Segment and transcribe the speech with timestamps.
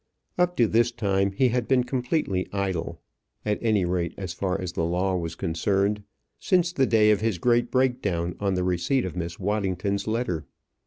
[0.35, 3.03] Up to this time he had been completely idle
[3.45, 6.01] at any rate, as far as the law was concerned
[6.39, 10.47] since the day of his great break down on the receipt of Miss Waddington's letter.